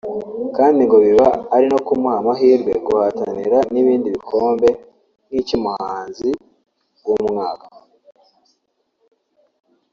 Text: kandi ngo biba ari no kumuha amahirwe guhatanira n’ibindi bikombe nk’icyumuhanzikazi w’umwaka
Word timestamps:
kandi 0.57 0.79
ngo 0.83 0.97
biba 1.05 1.27
ari 1.55 1.65
no 1.73 1.79
kumuha 1.87 2.15
amahirwe 2.21 2.71
guhatanira 2.85 3.57
n’ibindi 3.73 4.07
bikombe 4.15 4.69
nk’icyumuhanzikazi 5.27 6.29
w’umwaka 7.07 7.65